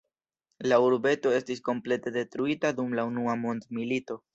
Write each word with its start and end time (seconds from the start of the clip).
La 0.71 0.79
urbeto 0.85 1.35
estis 1.41 1.63
komplete 1.71 2.15
detruita 2.19 2.77
dum 2.83 3.01
la 3.01 3.11
unua 3.15 3.41
mondmilito. 3.49 4.25